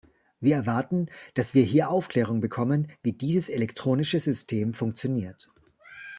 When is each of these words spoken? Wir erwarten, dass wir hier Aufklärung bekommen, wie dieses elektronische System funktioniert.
Wir 0.39 0.55
erwarten, 0.55 1.11
dass 1.35 1.53
wir 1.53 1.61
hier 1.61 1.91
Aufklärung 1.91 2.41
bekommen, 2.41 2.87
wie 3.03 3.13
dieses 3.13 3.49
elektronische 3.49 4.19
System 4.19 4.73
funktioniert. 4.73 5.51